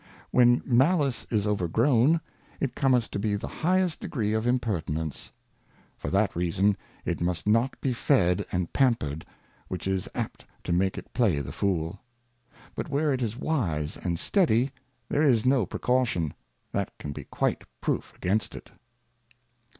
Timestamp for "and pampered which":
8.51-9.85